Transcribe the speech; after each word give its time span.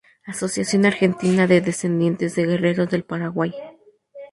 Asociación 0.25 0.83
argentina 0.87 1.45
de 1.45 1.61
descendientes 1.61 2.33
de 2.33 2.47
guerreros 2.47 2.89
del 2.89 3.03
Paraguay 3.03 3.53